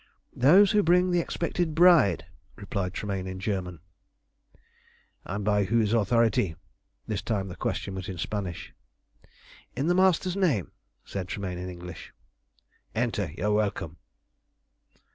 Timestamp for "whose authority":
5.65-6.55